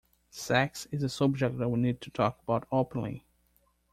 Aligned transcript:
Sex 0.31 0.87
is 0.91 1.03
a 1.03 1.09
subject 1.09 1.59
that 1.59 1.69
we 1.69 1.79
need 1.79 2.01
to 2.01 2.09
talk 2.09 2.41
about 2.41 2.67
openly. 2.71 3.23